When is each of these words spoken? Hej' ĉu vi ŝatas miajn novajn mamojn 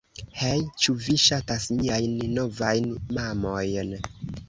Hej' 0.37 0.63
ĉu 0.85 0.95
vi 1.03 1.17
ŝatas 1.27 1.69
miajn 1.83 2.19
novajn 2.41 2.91
mamojn 3.19 3.99